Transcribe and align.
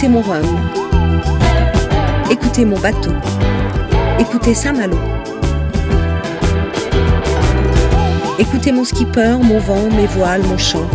Écoutez 0.00 0.12
mon 0.12 0.22
rhum. 0.22 0.46
Écoutez 2.30 2.64
mon 2.64 2.78
bateau. 2.78 3.10
Écoutez 4.20 4.54
Saint-Malo. 4.54 4.96
Écoutez 8.38 8.70
mon 8.70 8.84
skipper, 8.84 9.38
mon 9.42 9.58
vent, 9.58 9.90
mes 9.90 10.06
voiles, 10.06 10.44
mon 10.44 10.56
chant. 10.56 10.88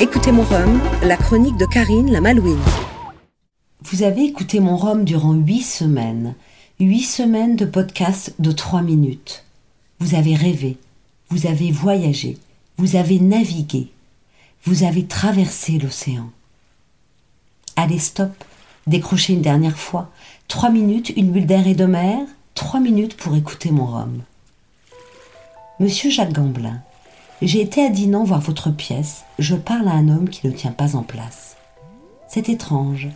Écoutez 0.00 0.32
mon 0.32 0.42
rhum, 0.42 0.80
la 1.04 1.16
chronique 1.16 1.56
de 1.58 1.64
Karine 1.64 2.10
la 2.10 2.20
Malouine. 2.20 2.58
Vous 3.82 4.02
avez 4.02 4.24
écouté 4.24 4.58
mon 4.58 4.76
rhum 4.76 5.04
durant 5.04 5.34
huit 5.34 5.62
semaines. 5.62 6.34
Huit 6.80 7.04
semaines 7.04 7.54
de 7.54 7.66
podcast 7.66 8.34
de 8.40 8.50
trois 8.50 8.82
minutes. 8.82 9.44
Vous 10.00 10.16
avez 10.16 10.34
rêvé, 10.34 10.76
vous 11.30 11.46
avez 11.46 11.70
voyagé, 11.70 12.36
vous 12.78 12.96
avez 12.96 13.20
navigué, 13.20 13.92
vous 14.64 14.82
avez 14.82 15.06
traversé 15.06 15.78
l'océan. 15.78 16.32
Allez, 17.76 17.98
stop, 17.98 18.32
décrochez 18.86 19.32
une 19.32 19.42
dernière 19.42 19.78
fois. 19.78 20.10
Trois 20.48 20.70
minutes, 20.70 21.12
une 21.16 21.30
bulle 21.30 21.46
d'air 21.46 21.66
et 21.66 21.74
de 21.74 21.86
mer, 21.86 22.18
trois 22.54 22.80
minutes 22.80 23.16
pour 23.16 23.34
écouter 23.34 23.70
mon 23.70 23.86
rhum. 23.86 24.22
Monsieur 25.80 26.10
Jacques 26.10 26.32
Gamblin, 26.32 26.82
j'ai 27.40 27.60
été 27.60 27.84
à 27.84 27.88
Dinan 27.88 28.24
voir 28.24 28.40
votre 28.40 28.70
pièce. 28.70 29.24
Je 29.38 29.56
parle 29.56 29.88
à 29.88 29.92
un 29.92 30.08
homme 30.08 30.28
qui 30.28 30.46
ne 30.46 30.52
tient 30.52 30.72
pas 30.72 30.96
en 30.96 31.02
place. 31.02 31.56
C'est 32.28 32.48
étrange, 32.48 33.08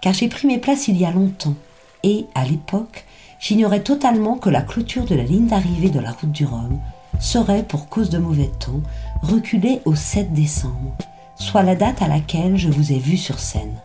car 0.00 0.14
j'ai 0.14 0.28
pris 0.28 0.48
mes 0.48 0.58
places 0.58 0.88
il 0.88 0.96
y 0.96 1.04
a 1.04 1.10
longtemps, 1.10 1.54
et, 2.02 2.26
à 2.34 2.44
l'époque, 2.44 3.04
j'ignorais 3.40 3.82
totalement 3.82 4.36
que 4.36 4.50
la 4.50 4.62
clôture 4.62 5.04
de 5.04 5.14
la 5.14 5.22
ligne 5.22 5.46
d'arrivée 5.46 5.90
de 5.90 6.00
la 6.00 6.12
route 6.12 6.32
du 6.32 6.44
Rhum 6.44 6.78
serait, 7.20 7.62
pour 7.62 7.88
cause 7.88 8.10
de 8.10 8.18
mauvais 8.18 8.50
temps, 8.58 8.80
reculée 9.22 9.80
au 9.84 9.94
7 9.94 10.32
décembre, 10.32 10.96
soit 11.36 11.62
la 11.62 11.74
date 11.74 12.02
à 12.02 12.08
laquelle 12.08 12.56
je 12.56 12.68
vous 12.68 12.92
ai 12.92 12.98
vu 12.98 13.16
sur 13.16 13.38
scène. 13.38 13.80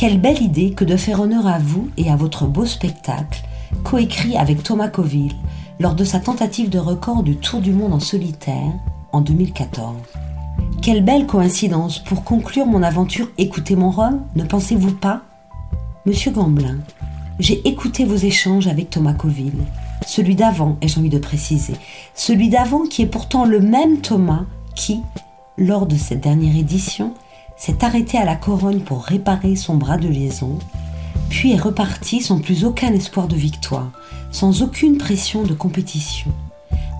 Quelle 0.00 0.18
belle 0.18 0.40
idée 0.40 0.70
que 0.70 0.86
de 0.86 0.96
faire 0.96 1.20
honneur 1.20 1.46
à 1.46 1.58
vous 1.58 1.90
et 1.98 2.10
à 2.10 2.16
votre 2.16 2.46
beau 2.46 2.64
spectacle, 2.64 3.44
coécrit 3.84 4.34
avec 4.34 4.62
Thomas 4.62 4.88
Coville, 4.88 5.34
lors 5.78 5.94
de 5.94 6.04
sa 6.04 6.20
tentative 6.20 6.70
de 6.70 6.78
record 6.78 7.22
du 7.22 7.36
Tour 7.36 7.60
du 7.60 7.72
Monde 7.72 7.92
en 7.92 8.00
solitaire 8.00 8.72
en 9.12 9.20
2014. 9.20 9.96
Quelle 10.80 11.04
belle 11.04 11.26
coïncidence 11.26 11.98
pour 11.98 12.24
conclure 12.24 12.64
mon 12.64 12.82
aventure 12.82 13.28
Écoutez 13.36 13.76
mon 13.76 13.90
rhum, 13.90 14.22
ne 14.36 14.44
pensez-vous 14.44 14.94
pas? 14.94 15.20
Monsieur 16.06 16.30
Gamblin, 16.30 16.78
j'ai 17.38 17.60
écouté 17.68 18.06
vos 18.06 18.16
échanges 18.16 18.68
avec 18.68 18.88
Thomas 18.88 19.12
Coville, 19.12 19.66
celui 20.06 20.34
d'avant, 20.34 20.78
ai-je 20.80 20.98
envie 20.98 21.10
de 21.10 21.18
préciser, 21.18 21.74
celui 22.14 22.48
d'avant 22.48 22.84
qui 22.84 23.02
est 23.02 23.06
pourtant 23.06 23.44
le 23.44 23.60
même 23.60 24.00
Thomas 24.00 24.46
qui, 24.74 25.02
lors 25.58 25.84
de 25.84 25.96
cette 25.96 26.22
dernière 26.22 26.56
édition, 26.56 27.12
s'est 27.60 27.84
arrêté 27.84 28.16
à 28.16 28.24
la 28.24 28.36
Corogne 28.36 28.80
pour 28.80 29.04
réparer 29.04 29.54
son 29.54 29.76
bras 29.76 29.98
de 29.98 30.08
liaison, 30.08 30.58
puis 31.28 31.52
est 31.52 31.60
reparti 31.60 32.22
sans 32.22 32.40
plus 32.40 32.64
aucun 32.64 32.90
espoir 32.94 33.28
de 33.28 33.36
victoire, 33.36 33.92
sans 34.32 34.62
aucune 34.62 34.96
pression 34.96 35.42
de 35.42 35.52
compétition. 35.52 36.32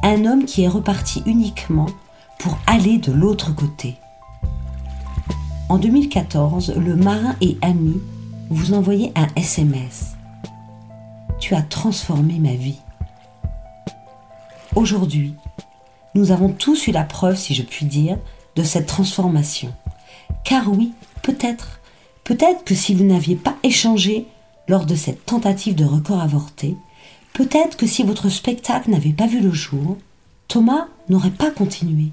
Un 0.03 0.27
homme 0.27 0.45
qui 0.45 0.63
est 0.63 0.69
reparti 0.69 1.23
uniquement 1.25 1.87
pour 2.39 2.59
aller 2.67 2.99
de 2.99 3.11
l'autre 3.11 3.55
côté. 3.55 3.97
En 5.71 5.79
2014, 5.79 6.75
le 6.77 6.95
marin 6.95 7.37
et 7.41 7.57
ami 7.63 7.99
vous 8.51 8.75
envoyait 8.75 9.13
un 9.17 9.29
SMS. 9.37 10.15
Tu 11.39 11.55
as 11.55 11.63
transformé 11.63 12.39
ma 12.39 12.53
vie. 12.53 12.81
Aujourd'hui, 14.77 15.35
nous 16.15 16.33
avons 16.33 16.51
tous 16.51 16.87
eu 16.87 16.91
la 16.91 17.05
preuve, 17.05 17.37
si 17.37 17.55
je 17.55 17.63
puis 17.63 17.87
dire, 17.87 18.19
de 18.57 18.63
cette 18.63 18.87
transformation. 18.87 19.73
Car 20.45 20.71
oui, 20.71 20.93
peut-être, 21.23 21.81
peut-être 22.25 22.65
que 22.65 22.75
si 22.75 22.95
vous 22.95 23.05
n'aviez 23.05 23.37
pas 23.37 23.57
échangé 23.63 24.27
lors 24.69 24.87
de 24.87 24.95
cette 24.95 25.27
tentative 25.27 25.75
de 25.75 25.85
record 25.85 26.21
avorté, 26.21 26.77
Peut-être 27.33 27.77
que 27.77 27.87
si 27.87 28.03
votre 28.03 28.29
spectacle 28.29 28.91
n'avait 28.91 29.13
pas 29.13 29.27
vu 29.27 29.41
le 29.41 29.53
jour, 29.53 29.97
Thomas 30.49 30.89
n'aurait 31.09 31.31
pas 31.31 31.51
continué. 31.51 32.13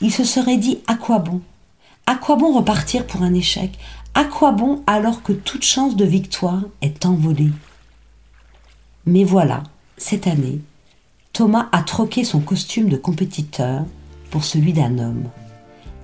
Il 0.00 0.12
se 0.12 0.24
serait 0.24 0.56
dit 0.56 0.80
à 0.86 0.94
quoi 0.96 1.18
bon? 1.18 1.40
À 2.06 2.16
quoi 2.16 2.36
bon 2.36 2.52
repartir 2.52 3.06
pour 3.06 3.22
un 3.22 3.34
échec? 3.34 3.78
À 4.14 4.24
quoi 4.24 4.52
bon 4.52 4.82
alors 4.86 5.22
que 5.22 5.32
toute 5.32 5.64
chance 5.64 5.96
de 5.96 6.04
victoire 6.04 6.62
est 6.82 7.06
envolée? 7.06 7.52
Mais 9.06 9.24
voilà, 9.24 9.62
cette 9.96 10.26
année, 10.26 10.60
Thomas 11.32 11.68
a 11.72 11.82
troqué 11.82 12.24
son 12.24 12.40
costume 12.40 12.88
de 12.88 12.96
compétiteur 12.96 13.84
pour 14.30 14.44
celui 14.44 14.72
d'un 14.72 14.98
homme. 14.98 15.28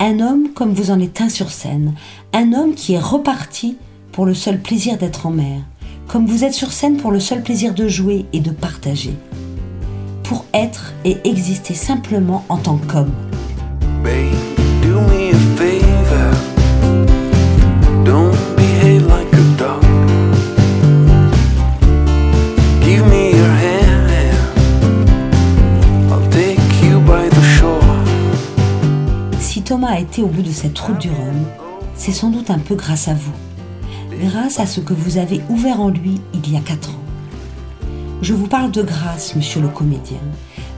Un 0.04 0.18
homme 0.18 0.48
comme 0.52 0.72
vous 0.72 0.90
en 0.90 0.98
êtes 0.98 1.20
un 1.20 1.28
sur 1.28 1.52
scène, 1.52 1.94
un 2.32 2.54
homme 2.54 2.74
qui 2.74 2.94
est 2.94 2.98
reparti 2.98 3.76
pour 4.10 4.26
le 4.26 4.34
seul 4.34 4.58
plaisir 4.58 4.98
d'être 4.98 5.26
en 5.26 5.30
mer, 5.30 5.60
comme 6.08 6.26
vous 6.26 6.42
êtes 6.42 6.54
sur 6.54 6.72
scène 6.72 6.96
pour 6.96 7.12
le 7.12 7.20
seul 7.20 7.40
plaisir 7.40 7.72
de 7.72 7.86
jouer 7.86 8.26
et 8.32 8.40
de 8.40 8.50
partager, 8.50 9.14
pour 10.24 10.44
être 10.54 10.92
et 11.04 11.18
exister 11.22 11.74
simplement 11.74 12.44
en 12.48 12.56
tant 12.56 12.78
qu'homme. 12.78 13.12
Au 30.18 30.26
bout 30.26 30.42
de 30.42 30.50
cette 30.50 30.78
route 30.78 30.98
du 30.98 31.08
Rhum, 31.08 31.46
c'est 31.96 32.12
sans 32.12 32.30
doute 32.30 32.50
un 32.50 32.58
peu 32.58 32.74
grâce 32.74 33.08
à 33.08 33.14
vous 33.14 33.32
grâce 34.22 34.60
à 34.60 34.66
ce 34.66 34.80
que 34.80 34.92
vous 34.92 35.18
avez 35.18 35.40
ouvert 35.48 35.80
en 35.80 35.88
lui 35.88 36.20
il 36.34 36.52
y 36.52 36.56
a 36.56 36.60
quatre 36.60 36.90
ans. 36.90 37.02
Je 38.20 38.34
vous 38.34 38.46
parle 38.46 38.70
de 38.70 38.82
grâce, 38.82 39.34
monsieur 39.34 39.60
le 39.60 39.68
comédien, 39.68 40.20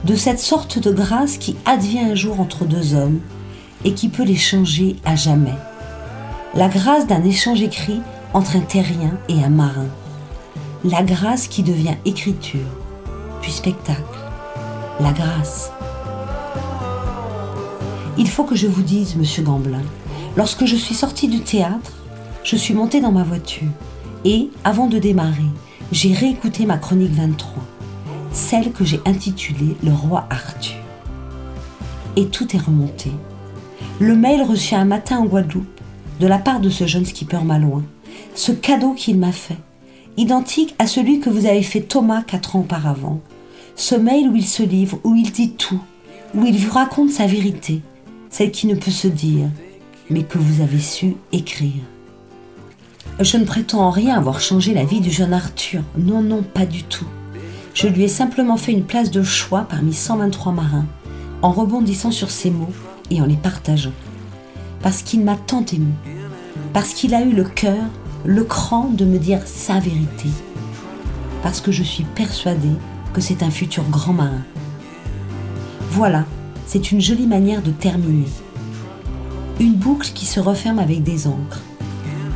de 0.03 0.15
cette 0.15 0.39
sorte 0.39 0.79
de 0.79 0.91
grâce 0.91 1.37
qui 1.37 1.55
advient 1.65 1.99
un 1.99 2.15
jour 2.15 2.39
entre 2.39 2.65
deux 2.65 2.95
hommes 2.95 3.19
et 3.83 3.93
qui 3.93 4.09
peut 4.09 4.23
les 4.23 4.35
changer 4.35 4.95
à 5.05 5.15
jamais. 5.15 5.53
La 6.55 6.69
grâce 6.69 7.05
d'un 7.05 7.23
échange 7.23 7.61
écrit 7.61 8.01
entre 8.33 8.55
un 8.55 8.61
terrien 8.61 9.17
et 9.29 9.43
un 9.43 9.49
marin. 9.49 9.87
La 10.83 11.03
grâce 11.03 11.47
qui 11.47 11.61
devient 11.61 11.95
écriture, 12.05 12.67
puis 13.41 13.51
spectacle. 13.51 14.01
La 14.99 15.11
grâce. 15.11 15.71
Il 18.17 18.29
faut 18.29 18.45
que 18.45 18.55
je 18.55 18.67
vous 18.67 18.81
dise, 18.81 19.17
monsieur 19.17 19.43
Gamblin, 19.43 19.81
lorsque 20.37 20.65
je 20.65 20.77
suis 20.77 20.95
sorti 20.95 21.27
du 21.27 21.41
théâtre, 21.41 21.91
je 22.45 22.55
suis 22.55 22.73
montée 22.73 23.01
dans 23.01 23.11
ma 23.11 23.23
voiture 23.23 23.67
et, 24.23 24.49
avant 24.63 24.87
de 24.87 24.99
démarrer, 24.99 25.51
j'ai 25.91 26.13
réécouté 26.13 26.65
ma 26.65 26.77
chronique 26.77 27.11
23, 27.11 27.61
celle 28.31 28.71
que 28.71 28.85
j'ai 28.85 29.01
intitulée 29.05 29.75
Le 29.83 29.91
roi 29.91 30.27
Arthur. 30.29 30.77
Et 32.15 32.27
tout 32.27 32.55
est 32.55 32.59
remonté. 32.59 33.11
Le 33.99 34.15
mail 34.15 34.43
reçu 34.43 34.75
un 34.75 34.85
matin 34.85 35.17
en 35.17 35.25
Guadeloupe 35.25 35.81
de 36.21 36.27
la 36.27 36.37
part 36.37 36.61
de 36.61 36.69
ce 36.69 36.87
jeune 36.87 37.05
skipper 37.05 37.43
malouin, 37.43 37.83
ce 38.33 38.53
cadeau 38.53 38.93
qu'il 38.93 39.19
m'a 39.19 39.33
fait, 39.33 39.57
identique 40.15 40.73
à 40.79 40.87
celui 40.87 41.19
que 41.19 41.29
vous 41.29 41.47
avez 41.47 41.63
fait 41.63 41.81
Thomas 41.81 42.21
quatre 42.21 42.55
ans 42.55 42.61
auparavant, 42.61 43.19
ce 43.75 43.95
mail 43.95 44.29
où 44.29 44.37
il 44.37 44.45
se 44.45 44.63
livre, 44.63 44.99
où 45.03 45.15
il 45.15 45.33
dit 45.33 45.51
tout, 45.51 45.81
où 46.33 46.45
il 46.45 46.57
vous 46.57 46.71
raconte 46.71 47.09
sa 47.09 47.27
vérité, 47.27 47.81
celle 48.35 48.51
qui 48.51 48.67
ne 48.67 48.75
peut 48.75 48.91
se 48.91 49.07
dire, 49.07 49.47
mais 50.09 50.23
que 50.23 50.37
vous 50.37 50.61
avez 50.61 50.81
su 50.81 51.15
écrire. 51.31 51.83
Je 53.21 53.37
ne 53.37 53.45
prétends 53.45 53.79
en 53.79 53.91
rien 53.91 54.17
avoir 54.17 54.41
changé 54.41 54.73
la 54.73 54.83
vie 54.83 54.99
du 54.99 55.09
jeune 55.09 55.31
Arthur. 55.31 55.83
Non, 55.97 56.21
non, 56.21 56.43
pas 56.43 56.65
du 56.65 56.83
tout. 56.83 57.07
Je 57.73 57.87
lui 57.87 58.03
ai 58.03 58.09
simplement 58.09 58.57
fait 58.57 58.73
une 58.73 58.83
place 58.83 59.09
de 59.09 59.23
choix 59.23 59.61
parmi 59.61 59.93
123 59.93 60.51
marins, 60.51 60.85
en 61.41 61.53
rebondissant 61.53 62.11
sur 62.11 62.29
ses 62.29 62.51
mots 62.51 62.73
et 63.09 63.21
en 63.21 63.25
les 63.25 63.37
partageant. 63.37 63.93
Parce 64.81 65.01
qu'il 65.01 65.23
m'a 65.23 65.37
tant 65.37 65.63
ému. 65.71 65.93
Parce 66.73 66.93
qu'il 66.93 67.15
a 67.15 67.21
eu 67.21 67.31
le 67.31 67.45
cœur, 67.45 67.85
le 68.25 68.43
cran 68.43 68.89
de 68.89 69.05
me 69.05 69.17
dire 69.17 69.43
sa 69.45 69.79
vérité. 69.79 70.27
Parce 71.41 71.61
que 71.61 71.71
je 71.71 71.83
suis 71.83 72.03
persuadée 72.03 72.75
que 73.13 73.21
c'est 73.21 73.43
un 73.43 73.49
futur 73.49 73.85
grand 73.85 74.11
marin. 74.11 74.43
Voilà, 75.91 76.25
c'est 76.65 76.91
une 76.91 77.01
jolie 77.01 77.27
manière 77.27 77.61
de 77.61 77.71
terminer. 77.71 78.29
Une 79.59 79.73
boucle 79.73 80.11
qui 80.13 80.25
se 80.25 80.39
referme 80.39 80.79
avec 80.79 81.03
des 81.03 81.27
encres 81.27 81.61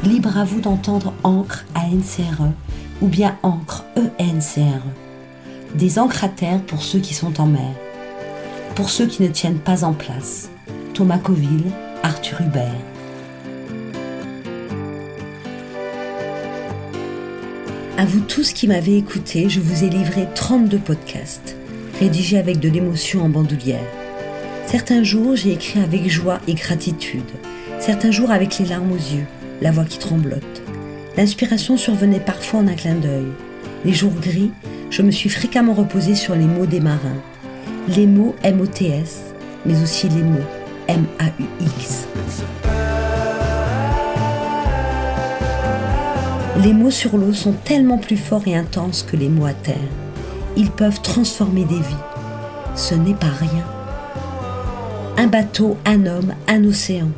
Libre 0.03 0.37
à 0.37 0.45
vous 0.45 0.61
d'entendre 0.61 1.13
encre 1.23 1.65
ANCRE 1.75 2.53
ou 3.01 3.07
bien 3.07 3.37
encre 3.43 3.83
ENCRE. 4.17 4.85
Des 5.75 5.99
encres 5.99 6.23
à 6.23 6.29
terre 6.29 6.61
pour 6.61 6.83
ceux 6.83 6.99
qui 6.99 7.13
sont 7.13 7.41
en 7.41 7.47
mer. 7.47 7.75
Pour 8.75 8.89
ceux 8.89 9.07
qui 9.07 9.23
ne 9.23 9.27
tiennent 9.27 9.59
pas 9.59 9.83
en 9.83 9.91
place. 9.91 10.49
Thomas 10.93 11.17
Coville, 11.17 11.71
Arthur 12.01 12.39
Hubert. 12.41 12.71
À 17.97 18.05
vous 18.05 18.21
tous 18.21 18.53
qui 18.53 18.69
m'avez 18.69 18.97
écouté, 18.97 19.49
je 19.49 19.59
vous 19.59 19.83
ai 19.83 19.89
livré 19.89 20.27
32 20.33 20.77
podcasts, 20.77 21.57
rédigés 21.99 22.37
avec 22.37 22.61
de 22.61 22.69
l'émotion 22.69 23.21
en 23.23 23.29
bandoulière. 23.29 23.83
Certains 24.69 25.01
jours, 25.01 25.35
j'ai 25.35 25.53
écrit 25.53 25.79
avec 25.79 26.07
joie 26.07 26.37
et 26.47 26.53
gratitude. 26.53 27.23
Certains 27.79 28.11
jours 28.11 28.29
avec 28.29 28.59
les 28.59 28.67
larmes 28.67 28.91
aux 28.91 28.95
yeux 28.95 29.25
la 29.63 29.71
voix 29.71 29.83
qui 29.83 29.97
tremblote. 29.97 30.61
L'inspiration 31.17 31.75
survenait 31.75 32.19
parfois 32.19 32.59
en 32.59 32.67
un 32.67 32.75
clin 32.75 32.93
d'œil. 32.93 33.25
Les 33.83 33.93
jours 33.93 34.13
gris, 34.21 34.51
je 34.91 35.01
me 35.01 35.09
suis 35.09 35.27
fréquemment 35.27 35.73
reposée 35.73 36.13
sur 36.13 36.35
les 36.35 36.45
mots 36.45 36.67
des 36.67 36.81
marins. 36.81 37.17
Les 37.87 38.05
mots 38.05 38.35
M-O-T-S, 38.43 39.33
mais 39.65 39.81
aussi 39.81 40.07
les 40.07 40.21
mots 40.21 40.37
M-A-U-X. 40.87 42.05
Les 46.63 46.73
mots 46.73 46.91
sur 46.91 47.17
l'eau 47.17 47.33
sont 47.33 47.53
tellement 47.53 47.97
plus 47.97 48.17
forts 48.17 48.47
et 48.47 48.55
intenses 48.55 49.01
que 49.01 49.17
les 49.17 49.29
mots 49.29 49.47
à 49.47 49.53
terre. 49.53 49.75
Ils 50.55 50.69
peuvent 50.69 51.01
transformer 51.01 51.65
des 51.65 51.79
vies. 51.79 52.75
Ce 52.75 52.93
n'est 52.93 53.15
pas 53.15 53.25
rien. 53.25 53.78
Un 55.19 55.27
bateau, 55.27 55.75
un 55.85 56.05
homme, 56.05 56.33
un 56.47 56.63
océan. 56.63 57.09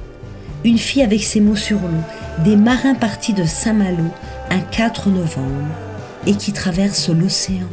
Une 0.63 0.79
fille 0.79 1.03
avec 1.03 1.21
ses 1.21 1.39
mots 1.39 1.55
sur 1.55 1.77
l'eau. 1.77 2.43
Des 2.43 2.55
marins 2.55 2.95
partis 2.95 3.33
de 3.33 3.43
Saint-Malo 3.43 4.05
un 4.49 4.57
4 4.57 5.09
novembre 5.09 5.67
et 6.25 6.33
qui 6.33 6.51
traversent 6.51 7.09
l'océan. 7.09 7.67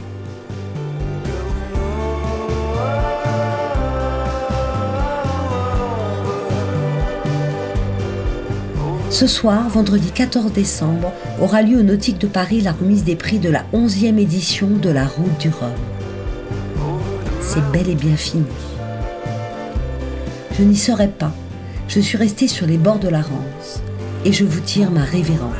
Ce 9.08 9.26
soir, 9.26 9.66
vendredi 9.70 10.10
14 10.10 10.52
décembre, 10.52 11.10
aura 11.40 11.62
lieu 11.62 11.78
au 11.78 11.82
Nautique 11.82 12.18
de 12.18 12.26
Paris 12.26 12.60
la 12.60 12.72
remise 12.72 13.02
des 13.02 13.16
prix 13.16 13.38
de 13.38 13.48
la 13.48 13.64
11e 13.72 14.18
édition 14.18 14.68
de 14.68 14.90
la 14.90 15.06
Route 15.06 15.38
du 15.40 15.48
Rhum. 15.48 15.70
C'est 17.40 17.64
bel 17.72 17.88
et 17.88 17.94
bien 17.94 18.16
fini. 18.16 18.44
Je 20.58 20.64
n'y 20.64 20.76
serai 20.76 21.06
pas. 21.06 21.32
Je 21.86 22.00
suis 22.00 22.18
restée 22.18 22.48
sur 22.48 22.66
les 22.66 22.78
bords 22.78 22.98
de 22.98 23.08
la 23.08 23.20
Rance 23.20 23.80
et 24.24 24.32
je 24.32 24.44
vous 24.44 24.58
tire 24.58 24.90
ma 24.90 25.04
révérence. 25.04 25.54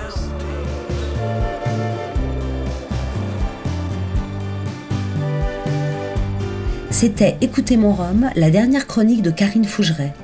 C'était 6.91 7.37
Écoutez 7.41 7.77
mon 7.77 7.93
Rhum, 7.93 8.29
la 8.35 8.51
dernière 8.51 8.89
chronique 8.89 9.23
de 9.23 9.31
Karine 9.31 9.67
Fougeret, 9.67 10.15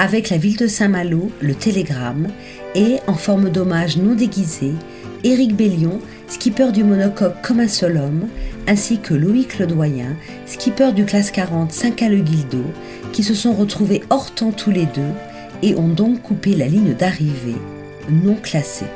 avec 0.00 0.30
la 0.30 0.36
ville 0.36 0.56
de 0.56 0.66
Saint-Malo, 0.66 1.30
le 1.40 1.54
Télégramme 1.54 2.26
et, 2.74 2.96
en 3.06 3.14
forme 3.14 3.50
d'hommage 3.50 3.98
non 3.98 4.16
déguisé, 4.16 4.72
Éric 5.22 5.54
Bellion, 5.54 6.00
skipper 6.26 6.72
du 6.72 6.82
monocoque 6.82 7.40
comme 7.40 7.60
un 7.60 7.68
seul 7.68 7.98
homme, 7.98 8.26
ainsi 8.66 8.98
que 8.98 9.14
Loïc 9.14 9.60
Ledoyen, 9.60 10.16
skipper 10.46 10.92
du 10.92 11.04
classe 11.04 11.30
40 11.30 11.70
Saint-Caleu-Guildo, 11.70 12.64
qui 13.14 13.22
se 13.22 13.32
sont 13.32 13.54
retrouvés 13.54 14.02
hors 14.10 14.34
temps 14.34 14.50
tous 14.50 14.72
les 14.72 14.86
deux 14.86 15.12
et 15.62 15.76
ont 15.76 15.88
donc 15.88 16.20
coupé 16.20 16.54
la 16.54 16.66
ligne 16.66 16.94
d'arrivée 16.94 17.54
non 18.10 18.34
classée. 18.34 18.86